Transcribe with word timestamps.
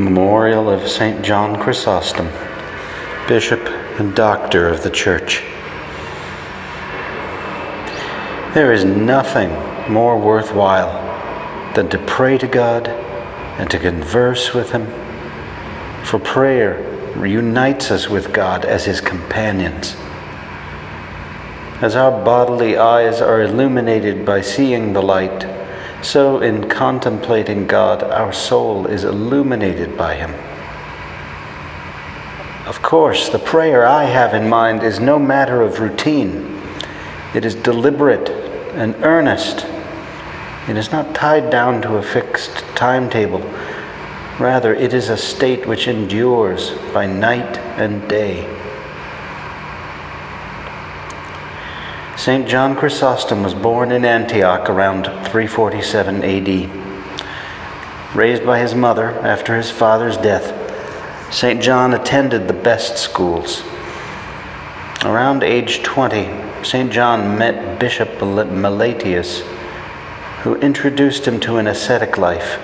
Memorial 0.00 0.70
of 0.70 0.88
St. 0.88 1.22
John 1.22 1.60
Chrysostom, 1.60 2.26
Bishop 3.28 3.60
and 4.00 4.16
Doctor 4.16 4.66
of 4.66 4.82
the 4.82 4.88
Church. 4.88 5.42
There 8.54 8.72
is 8.72 8.82
nothing 8.82 9.50
more 9.92 10.18
worthwhile 10.18 11.74
than 11.74 11.90
to 11.90 11.98
pray 11.98 12.38
to 12.38 12.48
God 12.48 12.88
and 12.88 13.70
to 13.70 13.78
converse 13.78 14.54
with 14.54 14.70
Him, 14.70 14.86
for 16.02 16.18
prayer 16.18 16.82
reunites 17.14 17.90
us 17.90 18.08
with 18.08 18.32
God 18.32 18.64
as 18.64 18.86
His 18.86 19.02
companions. 19.02 19.96
As 21.82 21.94
our 21.94 22.24
bodily 22.24 22.78
eyes 22.78 23.20
are 23.20 23.42
illuminated 23.42 24.24
by 24.24 24.40
seeing 24.40 24.94
the 24.94 25.02
light, 25.02 25.59
so 26.02 26.40
in 26.40 26.68
contemplating 26.68 27.66
God, 27.66 28.02
our 28.02 28.32
soul 28.32 28.86
is 28.86 29.04
illuminated 29.04 29.96
by 29.96 30.14
Him. 30.14 30.34
Of 32.66 32.82
course, 32.82 33.28
the 33.28 33.38
prayer 33.38 33.86
I 33.86 34.04
have 34.04 34.34
in 34.34 34.48
mind 34.48 34.82
is 34.82 35.00
no 35.00 35.18
matter 35.18 35.60
of 35.60 35.80
routine. 35.80 36.62
It 37.34 37.44
is 37.44 37.54
deliberate 37.54 38.28
and 38.74 38.94
earnest. 39.02 39.66
It 40.68 40.76
is 40.76 40.92
not 40.92 41.14
tied 41.14 41.50
down 41.50 41.82
to 41.82 41.96
a 41.96 42.02
fixed 42.02 42.58
timetable. 42.76 43.40
Rather, 44.38 44.74
it 44.74 44.94
is 44.94 45.08
a 45.08 45.16
state 45.16 45.66
which 45.66 45.88
endures 45.88 46.70
by 46.92 47.06
night 47.06 47.58
and 47.76 48.08
day. 48.08 48.59
St. 52.20 52.46
John 52.46 52.76
Chrysostom 52.76 53.42
was 53.42 53.54
born 53.54 53.90
in 53.92 54.04
Antioch 54.04 54.68
around 54.68 55.04
347 55.04 56.22
AD. 56.22 58.14
Raised 58.14 58.44
by 58.44 58.58
his 58.58 58.74
mother 58.74 59.12
after 59.20 59.56
his 59.56 59.70
father's 59.70 60.18
death, 60.18 60.52
St. 61.32 61.62
John 61.62 61.94
attended 61.94 62.46
the 62.46 62.52
best 62.52 62.98
schools. 62.98 63.62
Around 65.02 65.42
age 65.42 65.82
20, 65.82 66.28
St. 66.62 66.92
John 66.92 67.38
met 67.38 67.80
Bishop 67.80 68.10
Meletius, 68.18 69.40
who 70.42 70.56
introduced 70.56 71.26
him 71.26 71.40
to 71.40 71.56
an 71.56 71.68
ascetic 71.68 72.18
life. 72.18 72.62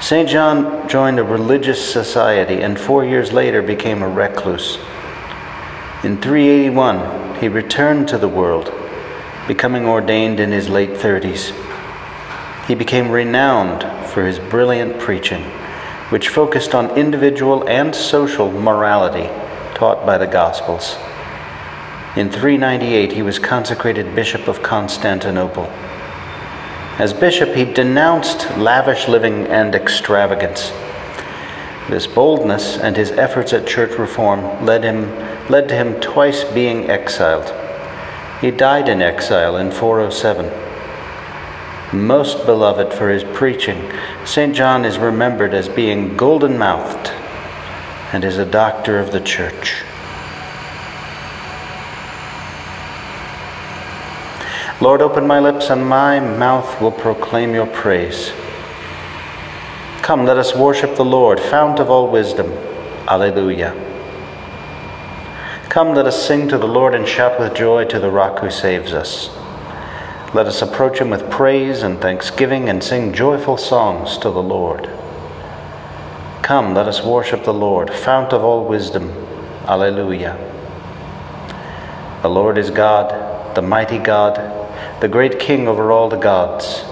St. 0.00 0.26
John 0.26 0.88
joined 0.88 1.18
a 1.18 1.24
religious 1.24 1.92
society 1.92 2.62
and 2.62 2.80
four 2.80 3.04
years 3.04 3.34
later 3.34 3.60
became 3.60 4.00
a 4.00 4.08
recluse. 4.08 4.78
In 6.02 6.18
381, 6.22 7.29
he 7.40 7.48
returned 7.48 8.06
to 8.08 8.18
the 8.18 8.28
world, 8.28 8.72
becoming 9.48 9.86
ordained 9.86 10.38
in 10.38 10.52
his 10.52 10.68
late 10.68 10.90
30s. 10.90 11.54
He 12.66 12.74
became 12.74 13.10
renowned 13.10 13.82
for 14.10 14.26
his 14.26 14.38
brilliant 14.38 15.00
preaching, 15.00 15.42
which 16.10 16.28
focused 16.28 16.74
on 16.74 16.90
individual 16.98 17.66
and 17.66 17.94
social 17.94 18.52
morality 18.52 19.28
taught 19.74 20.04
by 20.04 20.18
the 20.18 20.26
Gospels. 20.26 20.96
In 22.16 22.30
398, 22.30 23.12
he 23.12 23.22
was 23.22 23.38
consecrated 23.38 24.14
Bishop 24.14 24.46
of 24.46 24.62
Constantinople. 24.62 25.64
As 26.98 27.14
bishop, 27.14 27.54
he 27.54 27.64
denounced 27.64 28.58
lavish 28.58 29.08
living 29.08 29.46
and 29.46 29.74
extravagance. 29.74 30.70
This 31.88 32.06
boldness 32.06 32.76
and 32.76 32.96
his 32.96 33.10
efforts 33.12 33.54
at 33.54 33.66
church 33.66 33.98
reform 33.98 34.66
led 34.66 34.84
him 34.84 35.04
led 35.50 35.68
to 35.68 35.74
him 35.74 36.00
twice 36.00 36.44
being 36.44 36.88
exiled. 36.88 37.52
He 38.40 38.52
died 38.52 38.88
in 38.88 39.02
exile 39.02 39.56
in 39.56 39.72
407. 39.72 40.48
Most 41.92 42.46
beloved 42.46 42.94
for 42.94 43.10
his 43.10 43.24
preaching, 43.24 43.90
St. 44.24 44.54
John 44.54 44.84
is 44.84 44.96
remembered 44.96 45.52
as 45.52 45.68
being 45.68 46.16
golden 46.16 46.56
mouthed 46.56 47.08
and 48.12 48.24
is 48.24 48.38
a 48.38 48.46
doctor 48.46 49.00
of 49.00 49.10
the 49.10 49.20
church. 49.20 49.82
Lord, 54.80 55.02
open 55.02 55.26
my 55.26 55.40
lips, 55.40 55.68
and 55.68 55.86
my 55.86 56.20
mouth 56.20 56.80
will 56.80 56.92
proclaim 56.92 57.52
your 57.52 57.66
praise. 57.66 58.32
Come, 60.00 60.24
let 60.24 60.38
us 60.38 60.54
worship 60.54 60.96
the 60.96 61.04
Lord, 61.04 61.38
fount 61.38 61.80
of 61.80 61.90
all 61.90 62.08
wisdom. 62.08 62.50
Alleluia. 63.06 63.89
Come, 65.70 65.94
let 65.94 66.06
us 66.06 66.26
sing 66.26 66.48
to 66.48 66.58
the 66.58 66.66
Lord 66.66 66.96
and 66.96 67.06
shout 67.06 67.38
with 67.38 67.54
joy 67.54 67.84
to 67.84 68.00
the 68.00 68.10
rock 68.10 68.40
who 68.40 68.50
saves 68.50 68.92
us. 68.92 69.28
Let 70.34 70.46
us 70.46 70.62
approach 70.62 70.98
him 70.98 71.10
with 71.10 71.30
praise 71.30 71.84
and 71.84 72.00
thanksgiving 72.00 72.68
and 72.68 72.82
sing 72.82 73.12
joyful 73.12 73.56
songs 73.56 74.18
to 74.18 74.30
the 74.30 74.42
Lord. 74.42 74.90
Come, 76.42 76.74
let 76.74 76.88
us 76.88 77.04
worship 77.04 77.44
the 77.44 77.54
Lord, 77.54 77.94
fount 77.94 78.32
of 78.32 78.42
all 78.42 78.66
wisdom. 78.66 79.10
Alleluia. 79.68 80.36
The 82.22 82.30
Lord 82.30 82.58
is 82.58 82.70
God, 82.70 83.54
the 83.54 83.62
mighty 83.62 83.98
God, 83.98 84.38
the 85.00 85.08
great 85.08 85.38
King 85.38 85.68
over 85.68 85.92
all 85.92 86.08
the 86.08 86.16
gods. 86.16 86.82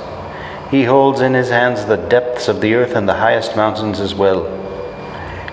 He 0.70 0.84
holds 0.84 1.20
in 1.20 1.34
his 1.34 1.48
hands 1.48 1.86
the 1.86 1.96
depths 1.96 2.46
of 2.46 2.60
the 2.60 2.74
earth 2.74 2.94
and 2.94 3.08
the 3.08 3.14
highest 3.14 3.56
mountains 3.56 3.98
as 3.98 4.14
well. 4.14 4.46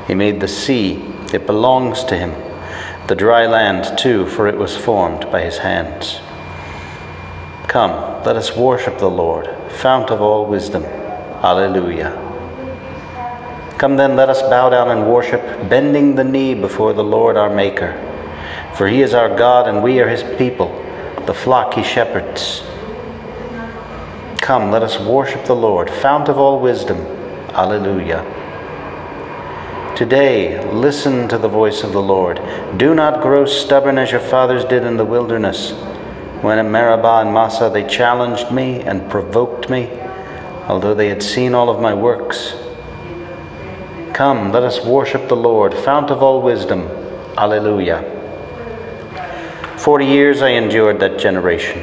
He 0.06 0.14
made 0.14 0.42
the 0.42 0.48
sea, 0.48 1.04
it 1.34 1.48
belongs 1.48 2.04
to 2.04 2.16
him 2.16 2.45
the 3.08 3.16
dry 3.16 3.46
land 3.46 3.98
too, 3.98 4.26
for 4.26 4.48
it 4.48 4.58
was 4.58 4.76
formed 4.76 5.30
by 5.32 5.42
his 5.42 5.60
hands. 5.60 6.20
Come, 7.68 8.24
let 8.24 8.36
us 8.36 8.56
worship 8.56 8.98
the 8.98 9.10
Lord, 9.10 9.48
fount 9.70 10.10
of 10.10 10.22
all 10.22 10.46
wisdom. 10.48 10.84
Alleluia. 10.84 12.22
Come 13.78 13.98
then, 13.98 14.16
let 14.16 14.30
us 14.30 14.42
bow 14.42 14.70
down 14.70 14.90
and 14.90 15.12
worship, 15.12 15.42
bending 15.70 16.16
the 16.16 16.24
knee 16.24 16.56
before 16.56 16.94
the 16.94 17.04
Lord 17.04 17.38
our 17.38 17.54
Maker. 17.54 17.94
For 18.76 18.88
he 18.88 19.02
is 19.02 19.14
our 19.14 19.36
God, 19.38 19.68
and 19.68 19.84
we 19.84 20.00
are 20.00 20.10
his 20.10 20.24
people, 20.38 20.70
the 21.26 21.34
flock 21.34 21.76
he 21.76 21.84
shepherds. 21.84 22.64
Come, 24.42 24.72
let 24.72 24.82
us 24.82 25.00
worship 25.00 25.46
the 25.46 25.56
Lord, 25.56 25.90
fount 25.90 26.30
of 26.30 26.38
all 26.38 26.60
wisdom. 26.60 26.98
Alleluia. 27.54 28.45
Today, 29.96 30.62
listen 30.74 31.30
to 31.30 31.38
the 31.38 31.48
voice 31.48 31.82
of 31.82 31.94
the 31.94 32.02
Lord. 32.02 32.42
Do 32.76 32.94
not 32.94 33.22
grow 33.22 33.46
stubborn 33.46 33.98
as 33.98 34.12
your 34.12 34.20
fathers 34.20 34.66
did 34.66 34.84
in 34.84 34.98
the 34.98 35.06
wilderness. 35.06 35.72
When 36.42 36.60
at 36.60 36.66
Meribah 36.66 37.22
and 37.22 37.34
Massah 37.34 37.70
they 37.70 37.88
challenged 37.88 38.52
me 38.52 38.82
and 38.82 39.10
provoked 39.10 39.70
me, 39.70 39.90
although 40.68 40.94
they 40.94 41.08
had 41.08 41.24
seen 41.24 41.54
all 41.54 41.70
of 41.70 41.80
my 41.80 41.94
works. 41.94 42.56
Come, 44.14 44.52
let 44.52 44.64
us 44.64 44.86
worship 44.86 45.30
the 45.30 45.38
Lord, 45.38 45.74
fount 45.74 46.12
of 46.12 46.22
all 46.22 46.42
wisdom. 46.42 46.82
Alleluia. 47.38 48.04
Forty 49.78 50.08
years 50.08 50.42
I 50.42 50.50
endured 50.50 51.00
that 51.00 51.18
generation. 51.18 51.80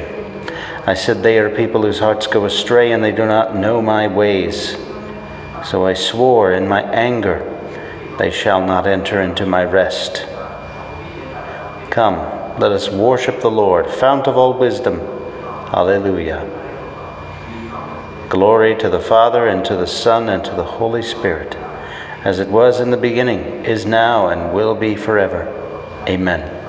I 0.85 0.93
said, 0.93 1.23
They 1.23 1.39
are 1.39 1.49
people 1.49 1.81
whose 1.81 1.97
hearts 1.97 2.27
go 2.27 2.45
astray, 2.45 2.91
and 2.91 3.03
they 3.03 3.11
do 3.11 3.25
not 3.25 3.55
know 3.55 3.81
my 3.81 4.05
ways. 4.05 4.77
So 5.65 5.87
I 5.87 5.95
swore 5.95 6.51
in 6.53 6.67
my 6.67 6.83
anger 6.83 7.49
they 8.17 8.29
shall 8.29 8.65
not 8.65 8.85
enter 8.85 9.21
into 9.21 9.45
my 9.45 9.63
rest. 9.63 10.25
Come, 11.89 12.17
let 12.59 12.71
us 12.71 12.89
worship 12.89 13.41
the 13.41 13.51
Lord, 13.51 13.89
fount 13.89 14.27
of 14.27 14.37
all 14.37 14.57
wisdom. 14.57 14.99
Alleluia. 15.73 16.47
Glory 18.29 18.75
to 18.77 18.89
the 18.89 18.99
Father, 18.99 19.47
and 19.47 19.65
to 19.65 19.75
the 19.75 19.87
Son, 19.87 20.29
and 20.29 20.43
to 20.45 20.55
the 20.55 20.63
Holy 20.63 21.01
Spirit, 21.01 21.55
as 22.23 22.39
it 22.39 22.47
was 22.47 22.79
in 22.79 22.91
the 22.91 22.97
beginning, 22.97 23.65
is 23.65 23.85
now, 23.85 24.27
and 24.27 24.53
will 24.53 24.75
be 24.75 24.95
forever. 24.95 25.47
Amen. 26.07 26.59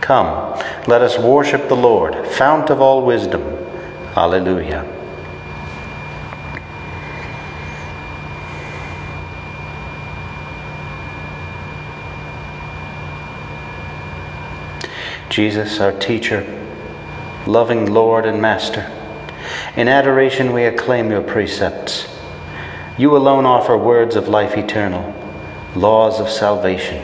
Come, 0.00 0.58
let 0.86 1.02
us 1.02 1.18
worship 1.18 1.68
the 1.68 1.76
Lord, 1.76 2.26
fount 2.26 2.70
of 2.70 2.80
all 2.80 3.04
wisdom. 3.04 3.42
Alleluia. 4.16 4.97
Jesus, 15.38 15.78
our 15.78 15.92
teacher, 15.92 16.44
loving 17.46 17.94
Lord 17.94 18.26
and 18.26 18.42
Master, 18.42 18.90
in 19.76 19.86
adoration 19.86 20.52
we 20.52 20.64
acclaim 20.64 21.12
your 21.12 21.22
precepts. 21.22 22.08
You 22.98 23.16
alone 23.16 23.46
offer 23.46 23.78
words 23.78 24.16
of 24.16 24.26
life 24.26 24.56
eternal, 24.56 25.14
laws 25.76 26.18
of 26.18 26.28
salvation. 26.28 27.00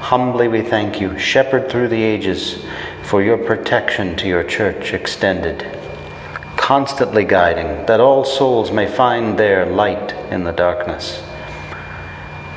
Humbly 0.00 0.48
we 0.48 0.60
thank 0.60 1.00
you, 1.00 1.18
Shepherd 1.18 1.70
through 1.70 1.88
the 1.88 2.02
ages, 2.02 2.66
for 3.04 3.22
your 3.22 3.38
protection 3.38 4.14
to 4.16 4.28
your 4.28 4.44
church 4.44 4.92
extended, 4.92 5.66
constantly 6.58 7.24
guiding 7.24 7.86
that 7.86 8.00
all 8.00 8.22
souls 8.22 8.70
may 8.70 8.86
find 8.86 9.38
their 9.38 9.64
light 9.64 10.12
in 10.30 10.44
the 10.44 10.52
darkness. 10.52 11.24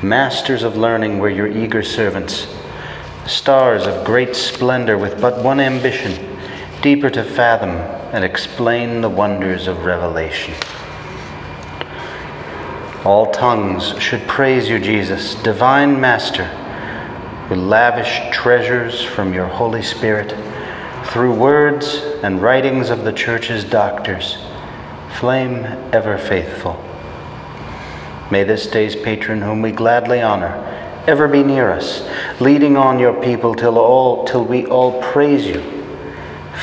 Masters 0.02 0.62
of 0.62 0.76
learning, 0.76 1.20
we're 1.20 1.30
your 1.30 1.48
eager 1.48 1.82
servants 1.82 2.46
stars 3.26 3.86
of 3.86 4.04
great 4.04 4.34
splendor 4.34 4.98
with 4.98 5.20
but 5.20 5.42
one 5.42 5.60
ambition 5.60 6.38
deeper 6.82 7.08
to 7.10 7.22
fathom 7.22 7.70
and 8.12 8.24
explain 8.24 9.00
the 9.00 9.08
wonders 9.08 9.68
of 9.68 9.84
revelation. 9.84 10.54
All 13.04 13.30
tongues 13.32 14.00
should 14.00 14.26
praise 14.28 14.68
you, 14.68 14.78
Jesus, 14.78 15.34
divine 15.36 16.00
Master, 16.00 16.44
who 17.48 17.54
lavish 17.54 18.20
treasures 18.32 19.02
from 19.02 19.32
your 19.32 19.46
Holy 19.46 19.82
Spirit 19.82 20.34
through 21.06 21.34
words 21.34 21.96
and 22.22 22.40
writings 22.40 22.90
of 22.90 23.04
the 23.04 23.12
Church's 23.12 23.64
doctors. 23.64 24.38
Flame 25.18 25.64
ever 25.92 26.16
faithful. 26.16 26.82
May 28.30 28.44
this 28.44 28.66
day's 28.66 28.96
patron, 28.96 29.42
whom 29.42 29.62
we 29.62 29.72
gladly 29.72 30.22
honor, 30.22 30.54
ever 31.06 31.26
be 31.26 31.42
near 31.42 31.70
us, 31.70 32.08
leading 32.40 32.76
on 32.76 32.98
your 32.98 33.20
people 33.22 33.54
till 33.54 33.78
all 33.78 34.24
till 34.24 34.44
we 34.44 34.66
all 34.66 35.02
praise 35.02 35.46
you, 35.46 35.60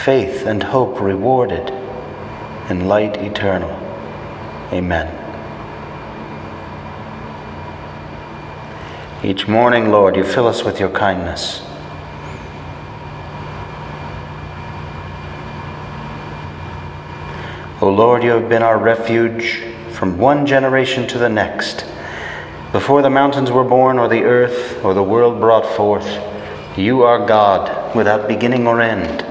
faith 0.03 0.45
and 0.45 0.63
hope 0.63 1.01
rewarded, 1.01 1.69
and 2.69 2.87
light 2.87 3.17
eternal. 3.17 3.71
Amen. 4.71 5.15
Each 9.23 9.47
morning, 9.47 9.91
Lord, 9.91 10.15
you 10.15 10.23
fill 10.23 10.47
us 10.47 10.63
with 10.63 10.79
your 10.79 10.89
kindness. 10.89 11.61
O 17.81 17.89
Lord, 17.89 18.23
you 18.23 18.31
have 18.31 18.47
been 18.47 18.63
our 18.63 18.77
refuge 18.77 19.63
from 19.91 20.17
one 20.17 20.45
generation 20.45 21.07
to 21.09 21.17
the 21.17 21.29
next. 21.29 21.85
Before 22.71 23.01
the 23.01 23.09
mountains 23.09 23.51
were 23.51 23.63
born, 23.63 23.97
or 23.97 24.07
the 24.07 24.23
earth, 24.23 24.83
or 24.85 24.93
the 24.93 25.01
world 25.01 25.39
brought 25.39 25.65
forth, 25.65 26.07
you 26.77 27.01
are 27.01 27.25
God 27.25 27.95
without 27.95 28.27
beginning 28.27 28.67
or 28.67 28.79
end. 28.79 29.25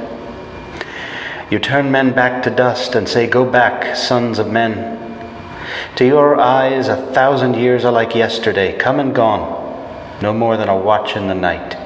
You 1.48 1.60
turn 1.60 1.92
men 1.92 2.12
back 2.12 2.42
to 2.42 2.50
dust 2.50 2.96
and 2.96 3.08
say, 3.08 3.28
Go 3.28 3.48
back, 3.48 3.94
sons 3.94 4.40
of 4.40 4.50
men. 4.50 4.96
To 5.96 6.04
your 6.04 6.40
eyes, 6.40 6.88
a 6.88 6.96
thousand 7.12 7.54
years 7.54 7.84
are 7.84 7.92
like 7.92 8.14
yesterday, 8.14 8.76
come 8.76 8.98
and 8.98 9.14
gone, 9.14 9.40
no 10.20 10.34
more 10.34 10.56
than 10.56 10.68
a 10.68 10.76
watch 10.76 11.16
in 11.16 11.28
the 11.28 11.34
night. 11.34 11.76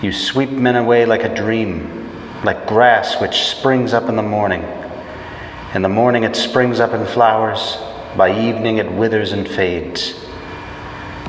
You 0.00 0.12
sweep 0.12 0.50
men 0.50 0.76
away 0.76 1.06
like 1.06 1.24
a 1.24 1.34
dream, 1.34 2.08
like 2.44 2.68
grass 2.68 3.20
which 3.20 3.48
springs 3.48 3.92
up 3.92 4.08
in 4.08 4.14
the 4.14 4.22
morning. 4.22 4.62
In 5.74 5.82
the 5.82 5.88
morning 5.88 6.22
it 6.22 6.36
springs 6.36 6.78
up 6.78 6.92
in 6.92 7.04
flowers, 7.04 7.76
by 8.16 8.30
evening 8.38 8.78
it 8.78 8.90
withers 8.90 9.32
and 9.32 9.48
fades. 9.48 10.14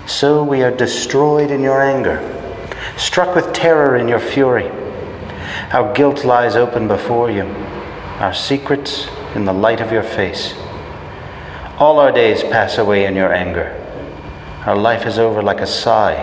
So 0.06 0.44
we 0.44 0.64
are 0.64 0.72
destroyed 0.72 1.52
in 1.52 1.62
your 1.62 1.82
anger, 1.82 2.20
struck 2.98 3.36
with 3.36 3.54
terror 3.54 3.96
in 3.96 4.08
your 4.08 4.20
fury. 4.20 4.70
Our 5.72 5.94
guilt 5.94 6.24
lies 6.24 6.56
open 6.56 6.88
before 6.88 7.30
you, 7.30 7.44
our 7.44 8.34
secrets 8.34 9.08
in 9.36 9.46
the 9.46 9.54
light 9.54 9.82
of 9.82 9.92
your 9.92 10.04
face. 10.04 10.54
All 11.78 12.00
our 12.00 12.12
days 12.12 12.44
pass 12.44 12.78
away 12.78 13.06
in 13.06 13.16
your 13.16 13.34
anger. 13.34 13.76
Our 14.66 14.76
life 14.76 15.06
is 15.06 15.18
over 15.18 15.42
like 15.42 15.62
a 15.62 15.68
sigh. 15.68 16.16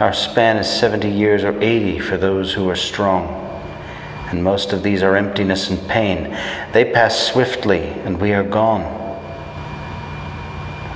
Our 0.00 0.12
span 0.12 0.56
is 0.56 0.68
70 0.68 1.08
years 1.08 1.44
or 1.44 1.60
80 1.62 2.00
for 2.00 2.16
those 2.16 2.54
who 2.54 2.68
are 2.68 2.76
strong 2.76 3.40
and 4.30 4.44
most 4.44 4.72
of 4.72 4.82
these 4.82 5.02
are 5.02 5.16
emptiness 5.16 5.70
and 5.70 5.88
pain. 5.88 6.30
They 6.72 6.90
pass 6.90 7.26
swiftly, 7.26 7.80
and 7.80 8.20
we 8.20 8.32
are 8.32 8.44
gone. 8.44 8.99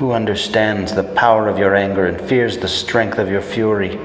Who 0.05 0.13
understands 0.13 0.95
the 0.95 1.03
power 1.03 1.49
of 1.49 1.59
your 1.59 1.75
anger 1.75 2.05
and 2.05 2.21
fears 2.21 2.59
the 2.59 2.69
strength 2.69 3.19
of 3.19 3.31
your 3.31 3.41
fury? 3.41 3.99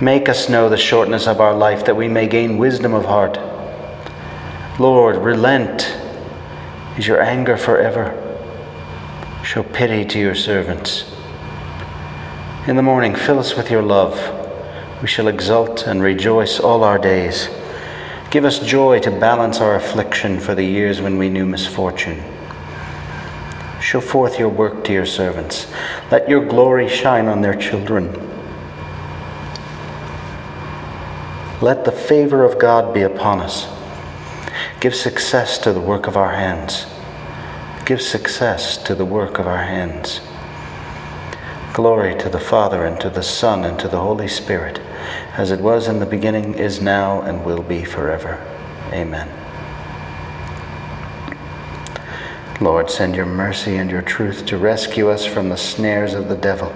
Make 0.00 0.28
us 0.28 0.48
know 0.48 0.68
the 0.68 0.76
shortness 0.76 1.26
of 1.26 1.40
our 1.40 1.52
life 1.52 1.84
that 1.86 1.96
we 1.96 2.06
may 2.06 2.28
gain 2.28 2.56
wisdom 2.56 2.94
of 2.94 3.04
heart. 3.04 3.36
Lord, 4.78 5.16
relent. 5.16 5.92
Is 6.96 7.08
your 7.08 7.20
anger 7.20 7.56
forever? 7.56 8.14
Show 9.42 9.64
pity 9.64 10.04
to 10.04 10.20
your 10.20 10.36
servants. 10.36 11.12
In 12.68 12.76
the 12.76 12.82
morning, 12.82 13.16
fill 13.16 13.40
us 13.40 13.56
with 13.56 13.72
your 13.72 13.82
love. 13.82 14.14
We 15.02 15.08
shall 15.08 15.26
exult 15.26 15.84
and 15.84 16.00
rejoice 16.00 16.60
all 16.60 16.84
our 16.84 16.98
days. 16.98 17.48
Give 18.30 18.44
us 18.44 18.60
joy 18.60 19.00
to 19.00 19.10
balance 19.10 19.58
our 19.58 19.74
affliction 19.74 20.38
for 20.38 20.54
the 20.54 20.64
years 20.64 21.00
when 21.00 21.18
we 21.18 21.28
knew 21.28 21.44
misfortune. 21.44 22.22
Show 23.84 24.00
forth 24.00 24.38
your 24.38 24.48
work 24.48 24.82
to 24.84 24.94
your 24.94 25.04
servants. 25.04 25.70
Let 26.10 26.26
your 26.26 26.42
glory 26.42 26.88
shine 26.88 27.26
on 27.26 27.42
their 27.42 27.54
children. 27.54 28.06
Let 31.60 31.84
the 31.84 31.92
favor 31.92 32.44
of 32.44 32.58
God 32.58 32.94
be 32.94 33.02
upon 33.02 33.42
us. 33.42 33.68
Give 34.80 34.94
success 34.94 35.58
to 35.58 35.74
the 35.74 35.82
work 35.82 36.06
of 36.06 36.16
our 36.16 36.32
hands. 36.32 36.86
Give 37.84 38.00
success 38.00 38.82
to 38.84 38.94
the 38.94 39.04
work 39.04 39.38
of 39.38 39.46
our 39.46 39.64
hands. 39.64 40.22
Glory 41.74 42.16
to 42.20 42.30
the 42.30 42.40
Father, 42.40 42.86
and 42.86 42.98
to 43.02 43.10
the 43.10 43.22
Son, 43.22 43.66
and 43.66 43.78
to 43.80 43.88
the 43.88 44.00
Holy 44.00 44.28
Spirit 44.28 44.80
as 45.36 45.50
it 45.50 45.60
was 45.60 45.88
in 45.88 45.98
the 45.98 46.06
beginning, 46.06 46.54
is 46.54 46.80
now, 46.80 47.20
and 47.20 47.44
will 47.44 47.62
be 47.62 47.84
forever. 47.84 48.40
Amen. 48.94 49.43
Lord, 52.60 52.88
send 52.88 53.16
your 53.16 53.26
mercy 53.26 53.76
and 53.76 53.90
your 53.90 54.02
truth 54.02 54.46
to 54.46 54.58
rescue 54.58 55.10
us 55.10 55.26
from 55.26 55.48
the 55.48 55.56
snares 55.56 56.14
of 56.14 56.28
the 56.28 56.36
devil. 56.36 56.68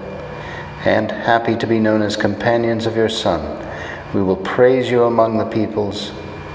And, 0.83 1.09
happy 1.09 1.55
to 1.55 1.67
be 1.67 1.79
known 1.79 2.01
as 2.01 2.17
companions 2.17 2.85
of 2.85 2.97
your 2.97 3.09
Son, 3.09 3.65
we 4.13 4.21
will 4.21 4.35
praise 4.35 4.91
you 4.91 5.03
among 5.05 5.37
the 5.37 5.45
peoples 5.45 6.11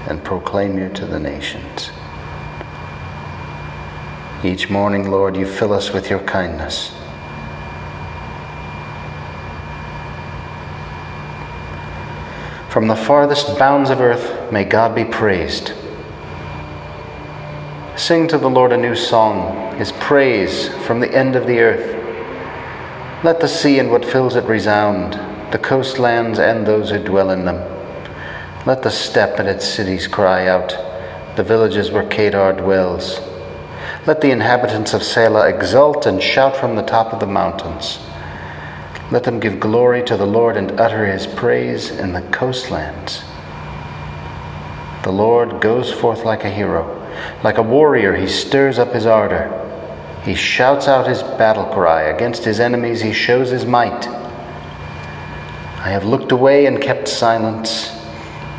and 0.07 0.23
proclaim 0.23 0.77
you 0.77 0.89
to 0.89 1.05
the 1.05 1.19
nations. 1.19 1.89
Each 4.43 4.69
morning, 4.69 5.09
Lord, 5.09 5.35
you 5.35 5.47
fill 5.47 5.73
us 5.73 5.91
with 5.91 6.09
your 6.09 6.19
kindness. 6.19 6.91
From 12.69 12.87
the 12.87 12.95
farthest 12.95 13.57
bounds 13.57 13.89
of 13.89 14.01
earth, 14.01 14.51
may 14.51 14.65
God 14.65 14.93
be 14.93 15.05
praised. 15.05 15.71
Sing 17.97 18.27
to 18.27 18.37
the 18.37 18.49
Lord 18.49 18.73
a 18.73 18.77
new 18.77 18.93
song, 18.93 19.77
his 19.77 19.93
praise 19.93 20.67
from 20.85 20.99
the 20.99 21.15
end 21.15 21.37
of 21.37 21.47
the 21.47 21.59
earth. 21.59 23.23
Let 23.23 23.39
the 23.39 23.47
sea 23.47 23.79
and 23.79 23.89
what 23.89 24.03
fills 24.03 24.35
it 24.35 24.43
resound, 24.43 25.13
the 25.53 25.57
coastlands 25.57 26.37
and 26.37 26.67
those 26.67 26.89
who 26.89 27.01
dwell 27.01 27.29
in 27.29 27.45
them. 27.45 27.55
Let 28.65 28.83
the 28.83 28.91
steppe 28.91 29.39
and 29.39 29.47
its 29.47 29.65
cities 29.65 30.07
cry 30.07 30.45
out, 30.45 30.75
the 31.37 31.43
villages 31.43 31.89
where 31.89 32.05
Kedar 32.05 32.51
dwells. 32.51 33.21
Let 34.05 34.19
the 34.19 34.31
inhabitants 34.31 34.93
of 34.93 35.01
Sela 35.01 35.49
exult 35.49 36.05
and 36.05 36.21
shout 36.21 36.57
from 36.57 36.75
the 36.75 36.83
top 36.83 37.13
of 37.13 37.21
the 37.21 37.27
mountains. 37.27 37.99
Let 39.09 39.23
them 39.23 39.39
give 39.39 39.61
glory 39.61 40.03
to 40.03 40.17
the 40.17 40.27
Lord 40.27 40.57
and 40.57 40.81
utter 40.81 41.05
his 41.05 41.27
praise 41.27 41.91
in 41.91 42.11
the 42.11 42.23
coastlands. 42.23 43.23
The 45.03 45.13
Lord 45.13 45.61
goes 45.61 45.93
forth 45.93 46.25
like 46.25 46.43
a 46.43 46.49
hero. 46.49 47.03
Like 47.43 47.57
a 47.57 47.63
warrior, 47.63 48.15
he 48.15 48.27
stirs 48.27 48.79
up 48.79 48.93
his 48.93 49.05
ardor. 49.05 49.61
He 50.23 50.33
shouts 50.33 50.87
out 50.87 51.07
his 51.07 51.21
battle 51.21 51.65
cry. 51.65 52.03
Against 52.03 52.43
his 52.43 52.59
enemies, 52.59 53.01
he 53.01 53.13
shows 53.13 53.51
his 53.51 53.65
might. 53.65 54.07
I 55.85 55.89
have 55.89 56.03
looked 56.03 56.31
away 56.31 56.65
and 56.65 56.81
kept 56.81 57.07
silence. 57.07 57.91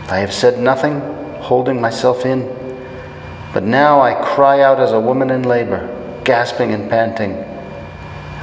I 0.09 0.19
have 0.19 0.33
said 0.33 0.61
nothing, 0.61 1.01
holding 1.41 1.81
myself 1.81 2.25
in. 2.25 2.47
But 3.53 3.65
now 3.65 4.01
I 4.01 4.15
cry 4.15 4.61
out 4.61 4.79
as 4.79 4.93
a 4.93 5.01
woman 5.01 5.31
in 5.31 5.43
labor, 5.43 6.21
gasping 6.25 6.73
and 6.73 6.89
panting. 6.89 7.35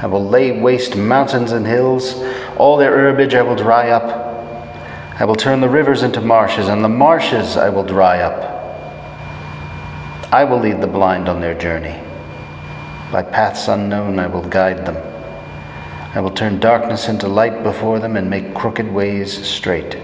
I 0.02 0.06
will 0.06 0.28
lay 0.28 0.60
waste 0.60 0.96
mountains 0.96 1.52
and 1.52 1.66
hills. 1.66 2.14
All 2.58 2.76
their 2.76 2.94
herbage 2.94 3.34
I 3.34 3.40
will 3.40 3.56
dry 3.56 3.88
up. 3.88 4.04
I 5.18 5.24
will 5.24 5.36
turn 5.36 5.62
the 5.62 5.68
rivers 5.68 6.02
into 6.02 6.20
marshes, 6.20 6.68
and 6.68 6.84
the 6.84 6.88
marshes 6.90 7.56
I 7.56 7.70
will 7.70 7.84
dry 7.84 8.20
up. 8.20 8.53
I 10.34 10.42
will 10.42 10.58
lead 10.58 10.80
the 10.80 10.88
blind 10.88 11.28
on 11.28 11.40
their 11.40 11.56
journey. 11.56 11.96
By 13.12 13.22
paths 13.22 13.68
unknown 13.68 14.18
I 14.18 14.26
will 14.26 14.42
guide 14.42 14.84
them. 14.84 14.96
I 16.12 16.18
will 16.18 16.32
turn 16.32 16.58
darkness 16.58 17.08
into 17.08 17.28
light 17.28 17.62
before 17.62 18.00
them 18.00 18.16
and 18.16 18.28
make 18.28 18.52
crooked 18.52 18.92
ways 18.92 19.46
straight. 19.46 19.96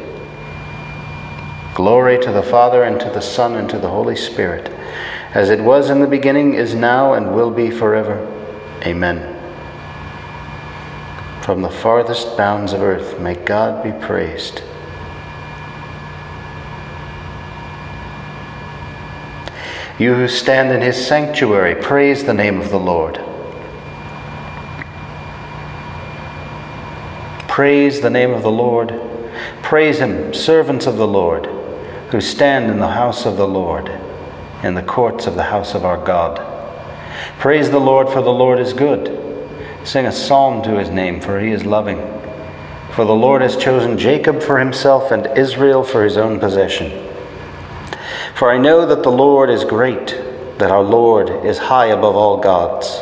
Glory 1.75 2.17
to 2.21 2.31
the 2.31 2.45
Father, 2.45 2.85
and 2.85 3.01
to 3.01 3.11
the 3.11 3.21
Son, 3.21 3.57
and 3.57 3.69
to 3.71 3.79
the 3.81 3.91
Holy 3.91 4.15
Spirit, 4.15 4.69
as 5.35 5.51
it 5.51 5.65
was 5.65 5.91
in 5.91 5.99
the 5.99 6.07
beginning, 6.07 6.55
is 6.55 6.77
now, 6.77 7.15
and 7.15 7.35
will 7.35 7.51
be 7.51 7.69
forever. 7.69 8.25
Amen. 8.87 9.19
From 11.43 11.61
the 11.61 11.71
farthest 11.71 12.37
bounds 12.37 12.73
of 12.73 12.83
earth, 12.83 13.19
may 13.19 13.35
God 13.35 13.83
be 13.83 14.07
praised. 14.07 14.63
You 20.01 20.15
who 20.15 20.29
stand 20.29 20.73
in 20.73 20.81
his 20.81 21.07
sanctuary, 21.07 21.75
praise 21.75 22.25
the 22.25 22.33
name 22.33 22.59
of 22.59 22.71
the 22.71 22.81
Lord. 22.81 23.21
Praise 27.47 28.01
the 28.01 28.09
name 28.09 28.31
of 28.31 28.43
the 28.43 28.51
Lord. 28.51 28.99
Praise 29.61 29.99
him, 29.99 30.33
servants 30.33 30.87
of 30.87 30.97
the 30.97 31.07
Lord, 31.07 31.45
who 32.13 32.21
stand 32.23 32.71
in 32.71 32.79
the 32.79 32.93
house 32.93 33.27
of 33.27 33.37
the 33.37 33.47
Lord, 33.47 33.91
in 34.63 34.73
the 34.73 34.83
courts 34.83 35.27
of 35.27 35.35
the 35.35 35.43
house 35.43 35.75
of 35.75 35.85
our 35.85 36.03
God. 36.03 36.39
Praise 37.39 37.71
the 37.71 37.79
Lord, 37.79 38.09
for 38.09 38.23
the 38.23 38.33
Lord 38.33 38.59
is 38.59 38.73
good. 38.73 39.15
Sing 39.85 40.07
a 40.07 40.13
psalm 40.13 40.63
to 40.63 40.79
his 40.79 40.89
name, 40.89 41.21
for 41.21 41.39
he 41.41 41.51
is 41.51 41.67
loving. 41.67 41.99
For 42.95 43.05
the 43.05 43.13
Lord 43.13 43.43
has 43.43 43.55
chosen 43.55 43.99
Jacob 43.99 44.41
for 44.41 44.61
himself 44.61 45.11
and 45.11 45.27
Israel 45.37 45.85
for 45.85 46.05
his 46.05 46.17
own 46.17 46.41
possession. 46.41 47.10
For 48.35 48.51
I 48.51 48.59
know 48.59 48.87
that 48.87 49.03
the 49.03 49.11
Lord 49.11 49.51
is 49.51 49.65
great, 49.65 50.09
that 50.59 50.71
our 50.71 50.83
Lord 50.83 51.45
is 51.45 51.59
high 51.59 51.87
above 51.87 52.17
all 52.17 52.39
gods. 52.39 53.01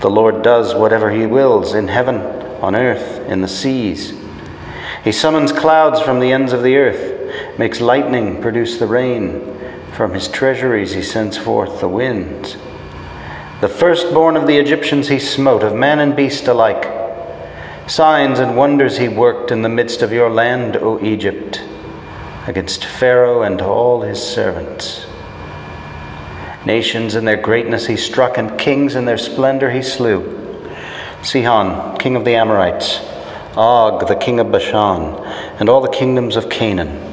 The 0.00 0.10
Lord 0.10 0.42
does 0.42 0.74
whatever 0.74 1.10
he 1.10 1.26
wills 1.26 1.74
in 1.74 1.88
heaven, 1.88 2.18
on 2.62 2.74
earth, 2.74 3.20
in 3.28 3.40
the 3.40 3.48
seas. 3.48 4.14
He 5.04 5.12
summons 5.12 5.52
clouds 5.52 6.00
from 6.00 6.20
the 6.20 6.32
ends 6.32 6.52
of 6.52 6.62
the 6.62 6.76
earth, 6.76 7.58
makes 7.58 7.80
lightning 7.80 8.40
produce 8.40 8.78
the 8.78 8.86
rain. 8.86 9.56
From 9.92 10.14
his 10.14 10.28
treasuries 10.28 10.94
he 10.94 11.02
sends 11.02 11.36
forth 11.36 11.80
the 11.80 11.88
winds. 11.88 12.56
The 13.60 13.68
firstborn 13.68 14.36
of 14.36 14.46
the 14.46 14.58
Egyptians 14.58 15.08
he 15.08 15.18
smote, 15.18 15.64
of 15.64 15.74
man 15.74 15.98
and 15.98 16.14
beast 16.14 16.46
alike. 16.46 16.84
Signs 17.88 18.38
and 18.38 18.56
wonders 18.56 18.98
he 18.98 19.08
worked 19.08 19.50
in 19.50 19.62
the 19.62 19.68
midst 19.68 20.02
of 20.02 20.12
your 20.12 20.30
land, 20.30 20.76
O 20.76 21.02
Egypt, 21.02 21.64
against 22.48 22.84
Pharaoh 22.84 23.42
and 23.42 23.60
all 23.60 24.00
his 24.00 24.20
servants. 24.20 25.06
Nations 26.64 27.14
in 27.14 27.24
their 27.24 27.36
greatness 27.36 27.86
he 27.86 27.96
struck, 27.96 28.38
and 28.38 28.58
kings 28.58 28.94
in 28.94 29.04
their 29.04 29.18
splendor 29.18 29.70
he 29.70 29.82
slew. 29.82 30.34
Sihon, 31.22 31.98
king 31.98 32.16
of 32.16 32.24
the 32.24 32.34
Amorites, 32.34 33.00
Og, 33.56 34.08
the 34.08 34.16
king 34.16 34.40
of 34.40 34.50
Bashan, 34.50 35.14
and 35.60 35.68
all 35.68 35.80
the 35.80 35.88
kingdoms 35.88 36.36
of 36.36 36.48
Canaan. 36.48 37.04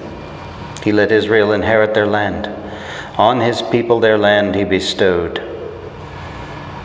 He 0.84 0.92
let 0.92 1.12
Israel 1.12 1.52
inherit 1.52 1.94
their 1.94 2.08
land. 2.08 2.48
On 3.18 3.40
his 3.42 3.62
people 3.62 4.00
their 4.00 4.18
land 4.18 4.56
he 4.56 4.64
bestowed. 4.64 5.42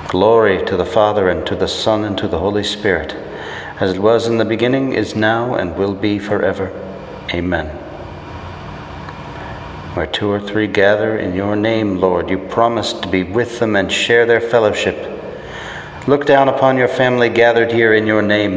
Glory 0.08 0.64
to 0.64 0.76
the 0.76 0.84
Father, 0.84 1.28
and 1.28 1.46
to 1.46 1.54
the 1.54 1.68
Son, 1.68 2.04
and 2.04 2.18
to 2.18 2.26
the 2.26 2.40
Holy 2.40 2.64
Spirit, 2.64 3.14
as 3.78 3.92
it 3.92 4.00
was 4.00 4.26
in 4.26 4.38
the 4.38 4.44
beginning, 4.44 4.92
is 4.92 5.14
now, 5.14 5.54
and 5.54 5.76
will 5.76 5.94
be 5.94 6.18
forever. 6.18 6.68
Amen. 7.32 7.79
Where 9.94 10.06
two 10.06 10.30
or 10.30 10.38
three 10.38 10.68
gather 10.68 11.18
in 11.18 11.34
your 11.34 11.56
name, 11.56 11.96
Lord, 11.96 12.30
you 12.30 12.38
promised 12.38 13.02
to 13.02 13.08
be 13.08 13.24
with 13.24 13.58
them 13.58 13.74
and 13.74 13.90
share 13.90 14.24
their 14.24 14.40
fellowship. 14.40 14.96
Look 16.06 16.26
down 16.26 16.48
upon 16.48 16.78
your 16.78 16.88
family 16.88 17.28
gathered 17.28 17.72
here 17.72 17.92
in 17.92 18.06
your 18.06 18.22
name, 18.22 18.54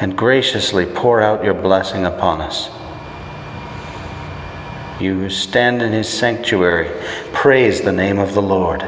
and 0.00 0.18
graciously 0.18 0.84
pour 0.84 1.22
out 1.22 1.44
your 1.44 1.54
blessing 1.54 2.04
upon 2.04 2.40
us. 2.40 2.68
You 5.00 5.20
who 5.20 5.30
stand 5.30 5.82
in 5.82 5.92
his 5.92 6.08
sanctuary, 6.08 6.90
praise 7.32 7.82
the 7.82 7.92
name 7.92 8.18
of 8.18 8.34
the 8.34 8.42
Lord. 8.42 8.82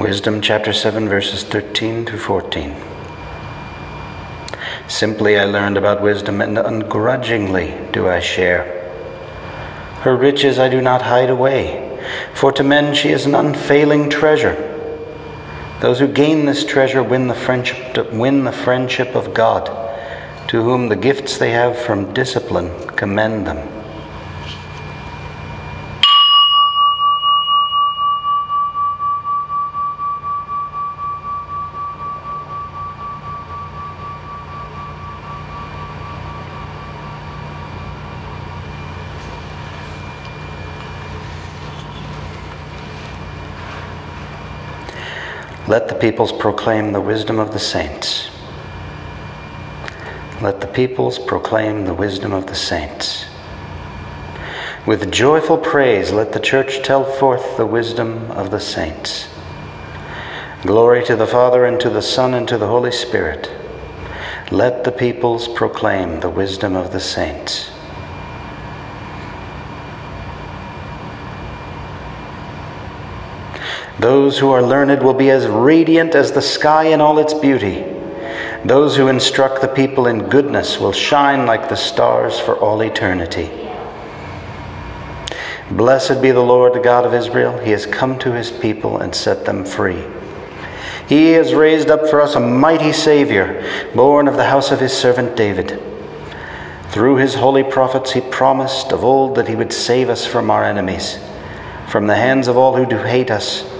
Wisdom 0.00 0.40
chapter 0.40 0.72
7, 0.72 1.10
verses 1.10 1.44
13 1.44 2.06
to 2.06 2.16
14. 2.16 2.74
Simply 4.88 5.38
I 5.38 5.44
learned 5.44 5.76
about 5.76 6.00
wisdom, 6.00 6.40
and 6.40 6.56
ungrudgingly 6.56 7.76
do 7.92 8.08
I 8.08 8.18
share. 8.20 8.64
Her 10.00 10.16
riches 10.16 10.58
I 10.58 10.70
do 10.70 10.80
not 10.80 11.02
hide 11.02 11.28
away, 11.28 12.00
for 12.32 12.50
to 12.50 12.64
men 12.64 12.94
she 12.94 13.10
is 13.10 13.26
an 13.26 13.34
unfailing 13.34 14.08
treasure. 14.08 14.56
Those 15.82 15.98
who 15.98 16.08
gain 16.08 16.46
this 16.46 16.64
treasure 16.64 17.02
win 17.02 17.28
the 17.28 17.34
friendship, 17.34 18.10
win 18.10 18.44
the 18.44 18.52
friendship 18.52 19.14
of 19.14 19.34
God, 19.34 19.66
to 20.48 20.62
whom 20.62 20.88
the 20.88 20.96
gifts 20.96 21.36
they 21.36 21.50
have 21.50 21.78
from 21.78 22.14
discipline 22.14 22.88
commend 22.96 23.46
them. 23.46 23.79
Let 45.70 45.86
the 45.86 45.94
peoples 45.94 46.32
proclaim 46.32 46.90
the 46.90 47.00
wisdom 47.00 47.38
of 47.38 47.52
the 47.52 47.60
saints. 47.60 48.28
Let 50.42 50.60
the 50.60 50.66
peoples 50.66 51.16
proclaim 51.16 51.84
the 51.84 51.94
wisdom 51.94 52.32
of 52.32 52.48
the 52.48 52.56
saints. 52.56 53.26
With 54.84 55.12
joyful 55.12 55.58
praise, 55.58 56.10
let 56.10 56.32
the 56.32 56.40
church 56.40 56.82
tell 56.82 57.04
forth 57.04 57.56
the 57.56 57.66
wisdom 57.66 58.32
of 58.32 58.50
the 58.50 58.58
saints. 58.58 59.28
Glory 60.62 61.04
to 61.04 61.14
the 61.14 61.28
Father, 61.28 61.64
and 61.64 61.78
to 61.82 61.88
the 61.88 62.02
Son, 62.02 62.34
and 62.34 62.48
to 62.48 62.58
the 62.58 62.66
Holy 62.66 62.90
Spirit. 62.90 63.48
Let 64.50 64.82
the 64.82 64.90
peoples 64.90 65.46
proclaim 65.46 66.18
the 66.18 66.30
wisdom 66.30 66.74
of 66.74 66.90
the 66.90 66.98
saints. 66.98 67.69
Those 74.00 74.38
who 74.38 74.50
are 74.50 74.62
learned 74.62 75.02
will 75.02 75.12
be 75.12 75.28
as 75.28 75.46
radiant 75.46 76.14
as 76.14 76.32
the 76.32 76.40
sky 76.40 76.84
in 76.84 77.02
all 77.02 77.18
its 77.18 77.34
beauty. 77.34 77.84
Those 78.64 78.96
who 78.96 79.08
instruct 79.08 79.60
the 79.60 79.68
people 79.68 80.06
in 80.06 80.30
goodness 80.30 80.80
will 80.80 80.92
shine 80.92 81.44
like 81.44 81.68
the 81.68 81.76
stars 81.76 82.40
for 82.40 82.56
all 82.56 82.80
eternity. 82.80 83.50
Blessed 85.70 86.22
be 86.22 86.30
the 86.30 86.40
Lord, 86.40 86.72
the 86.72 86.80
God 86.80 87.04
of 87.04 87.12
Israel. 87.12 87.58
He 87.58 87.72
has 87.72 87.84
come 87.84 88.18
to 88.20 88.32
his 88.32 88.50
people 88.50 88.96
and 88.96 89.14
set 89.14 89.44
them 89.44 89.66
free. 89.66 90.02
He 91.06 91.32
has 91.32 91.52
raised 91.52 91.90
up 91.90 92.08
for 92.08 92.22
us 92.22 92.34
a 92.34 92.40
mighty 92.40 92.94
Savior, 92.94 93.62
born 93.94 94.28
of 94.28 94.36
the 94.36 94.46
house 94.46 94.70
of 94.70 94.80
his 94.80 94.96
servant 94.96 95.36
David. 95.36 95.78
Through 96.88 97.16
his 97.16 97.34
holy 97.34 97.64
prophets, 97.64 98.12
he 98.12 98.22
promised 98.22 98.92
of 98.92 99.04
old 99.04 99.34
that 99.34 99.48
he 99.48 99.56
would 99.56 99.74
save 99.74 100.08
us 100.08 100.24
from 100.24 100.50
our 100.50 100.64
enemies, 100.64 101.18
from 101.86 102.06
the 102.06 102.16
hands 102.16 102.48
of 102.48 102.56
all 102.56 102.76
who 102.76 102.86
do 102.86 102.96
hate 102.96 103.30
us 103.30 103.79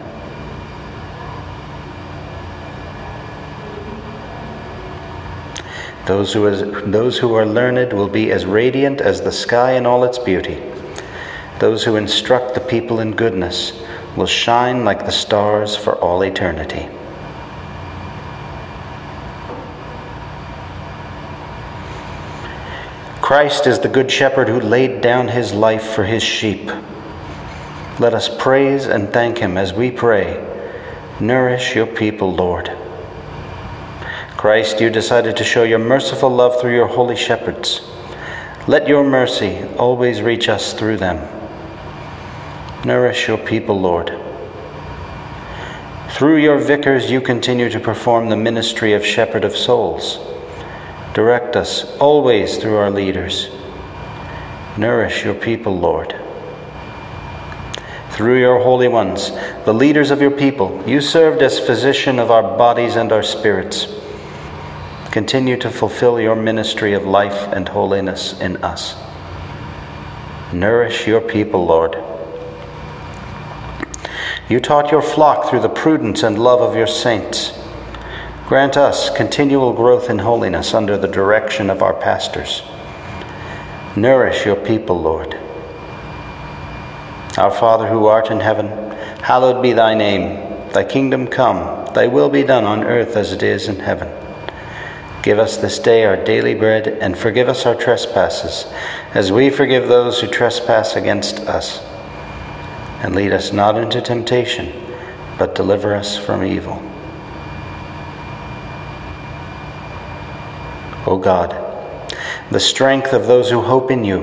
Those 6.11 6.33
who, 6.33 6.45
is, 6.47 6.91
those 6.91 7.19
who 7.19 7.33
are 7.35 7.45
learned 7.45 7.93
will 7.93 8.09
be 8.09 8.33
as 8.33 8.45
radiant 8.45 8.99
as 8.99 9.21
the 9.21 9.31
sky 9.31 9.75
in 9.75 9.85
all 9.85 10.03
its 10.03 10.19
beauty. 10.19 10.61
Those 11.59 11.85
who 11.85 11.95
instruct 11.95 12.53
the 12.53 12.59
people 12.59 12.99
in 12.99 13.13
goodness 13.13 13.81
will 14.17 14.25
shine 14.25 14.83
like 14.83 15.05
the 15.05 15.11
stars 15.13 15.77
for 15.77 15.95
all 15.95 16.21
eternity. 16.21 16.89
Christ 23.21 23.65
is 23.65 23.79
the 23.79 23.87
good 23.87 24.11
shepherd 24.11 24.49
who 24.49 24.59
laid 24.59 24.99
down 24.99 25.29
his 25.29 25.53
life 25.53 25.93
for 25.95 26.03
his 26.03 26.21
sheep. 26.21 26.69
Let 28.01 28.13
us 28.13 28.27
praise 28.27 28.85
and 28.85 29.13
thank 29.13 29.37
him 29.37 29.57
as 29.57 29.71
we 29.71 29.89
pray. 29.89 30.45
Nourish 31.21 31.73
your 31.73 31.87
people, 31.87 32.33
Lord. 32.33 32.69
Christ, 34.41 34.81
you 34.81 34.89
decided 34.89 35.37
to 35.37 35.43
show 35.43 35.61
your 35.61 35.77
merciful 35.77 36.27
love 36.27 36.59
through 36.59 36.73
your 36.73 36.87
holy 36.87 37.15
shepherds. 37.15 37.79
Let 38.65 38.87
your 38.87 39.03
mercy 39.03 39.63
always 39.77 40.23
reach 40.23 40.49
us 40.49 40.73
through 40.73 40.97
them. 40.97 41.19
Nourish 42.83 43.27
your 43.27 43.37
people, 43.37 43.79
Lord. 43.79 44.07
Through 46.09 46.37
your 46.37 46.57
vicars, 46.57 47.11
you 47.11 47.21
continue 47.21 47.69
to 47.69 47.79
perform 47.79 48.29
the 48.29 48.35
ministry 48.35 48.93
of 48.93 49.05
shepherd 49.05 49.43
of 49.43 49.55
souls. 49.55 50.17
Direct 51.13 51.55
us 51.55 51.95
always 51.99 52.57
through 52.57 52.77
our 52.77 52.89
leaders. 52.89 53.47
Nourish 54.75 55.23
your 55.23 55.35
people, 55.35 55.77
Lord. 55.77 56.15
Through 58.09 58.39
your 58.39 58.63
holy 58.63 58.87
ones, 58.87 59.29
the 59.65 59.73
leaders 59.75 60.09
of 60.09 60.19
your 60.19 60.31
people, 60.31 60.83
you 60.89 60.99
served 60.99 61.43
as 61.43 61.59
physician 61.59 62.17
of 62.17 62.31
our 62.31 62.57
bodies 62.57 62.95
and 62.95 63.11
our 63.11 63.21
spirits. 63.21 64.00
Continue 65.11 65.57
to 65.57 65.69
fulfill 65.69 66.21
your 66.21 66.37
ministry 66.37 66.93
of 66.93 67.05
life 67.05 67.51
and 67.51 67.67
holiness 67.67 68.39
in 68.39 68.55
us. 68.63 68.95
Nourish 70.53 71.05
your 71.05 71.19
people, 71.19 71.65
Lord. 71.65 71.97
You 74.47 74.61
taught 74.61 74.89
your 74.89 75.01
flock 75.01 75.49
through 75.49 75.59
the 75.59 75.69
prudence 75.69 76.23
and 76.23 76.41
love 76.41 76.61
of 76.61 76.77
your 76.77 76.87
saints. 76.87 77.51
Grant 78.47 78.77
us 78.77 79.09
continual 79.09 79.73
growth 79.73 80.09
in 80.09 80.19
holiness 80.19 80.73
under 80.73 80.97
the 80.97 81.09
direction 81.09 81.69
of 81.69 81.81
our 81.81 81.93
pastors. 81.93 82.61
Nourish 83.97 84.45
your 84.45 84.55
people, 84.55 85.01
Lord. 85.01 85.33
Our 87.37 87.51
Father 87.51 87.87
who 87.87 88.05
art 88.05 88.31
in 88.31 88.39
heaven, 88.39 88.67
hallowed 89.21 89.61
be 89.61 89.73
thy 89.73 89.93
name. 89.93 90.71
Thy 90.71 90.85
kingdom 90.85 91.27
come, 91.27 91.93
thy 91.93 92.07
will 92.07 92.29
be 92.29 92.43
done 92.43 92.63
on 92.63 92.85
earth 92.85 93.17
as 93.17 93.33
it 93.33 93.43
is 93.43 93.67
in 93.67 93.79
heaven. 93.79 94.30
Give 95.23 95.39
us 95.39 95.57
this 95.57 95.79
day 95.79 96.03
our 96.05 96.17
daily 96.17 96.55
bread, 96.55 96.87
and 96.87 97.17
forgive 97.17 97.47
us 97.47 97.65
our 97.65 97.75
trespasses, 97.75 98.71
as 99.13 99.31
we 99.31 99.49
forgive 99.49 99.87
those 99.87 100.21
who 100.21 100.27
trespass 100.27 100.95
against 100.95 101.39
us 101.41 101.81
and 103.01 103.15
lead 103.15 103.33
us 103.33 103.51
not 103.51 103.77
into 103.77 103.99
temptation, 103.99 104.71
but 105.37 105.55
deliver 105.55 105.95
us 105.95 106.17
from 106.17 106.43
evil. 106.43 106.81
O 111.07 111.17
God, 111.17 111.49
the 112.51 112.59
strength 112.59 113.11
of 113.11 113.25
those 113.25 113.49
who 113.49 113.61
hope 113.61 113.89
in 113.89 114.03
you, 114.03 114.19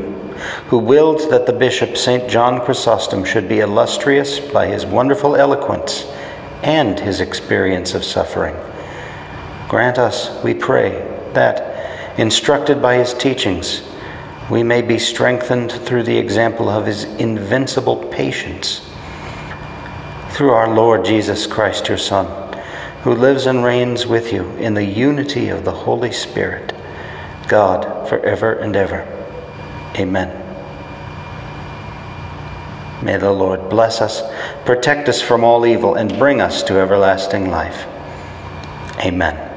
who 0.68 0.78
willed 0.78 1.28
that 1.30 1.46
the 1.46 1.52
bishop 1.52 1.96
St. 1.96 2.30
John 2.30 2.64
Chrysostom 2.64 3.24
should 3.24 3.48
be 3.48 3.58
illustrious 3.58 4.38
by 4.38 4.68
his 4.68 4.86
wonderful 4.86 5.34
eloquence 5.34 6.04
and 6.62 7.00
his 7.00 7.20
experience 7.20 7.94
of 7.94 8.04
suffering. 8.04 8.54
Grant 9.68 9.98
us, 9.98 10.42
we 10.42 10.54
pray, 10.54 10.92
that, 11.34 12.18
instructed 12.18 12.80
by 12.80 12.96
his 12.96 13.12
teachings, 13.12 13.82
we 14.50 14.62
may 14.62 14.80
be 14.80 14.98
strengthened 14.98 15.70
through 15.70 16.04
the 16.04 16.16
example 16.16 16.70
of 16.70 16.86
his 16.86 17.04
invincible 17.04 17.96
patience. 18.08 18.80
Through 20.30 20.50
our 20.50 20.74
Lord 20.74 21.04
Jesus 21.04 21.46
Christ, 21.46 21.88
your 21.88 21.98
Son, 21.98 22.26
who 23.02 23.14
lives 23.14 23.44
and 23.44 23.62
reigns 23.62 24.06
with 24.06 24.32
you 24.32 24.48
in 24.52 24.72
the 24.72 24.84
unity 24.84 25.48
of 25.48 25.64
the 25.64 25.72
Holy 25.72 26.12
Spirit, 26.12 26.74
God, 27.46 28.08
forever 28.08 28.54
and 28.54 28.74
ever. 28.74 29.02
Amen. 29.96 30.46
May 33.04 33.18
the 33.18 33.32
Lord 33.32 33.68
bless 33.68 34.00
us, 34.00 34.22
protect 34.64 35.08
us 35.10 35.20
from 35.20 35.44
all 35.44 35.66
evil, 35.66 35.94
and 35.94 36.18
bring 36.18 36.40
us 36.40 36.62
to 36.64 36.78
everlasting 36.78 37.50
life. 37.50 37.86
Amen. 39.00 39.47